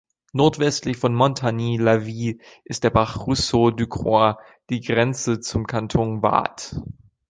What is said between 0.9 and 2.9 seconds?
von Montagny-la-Ville ist der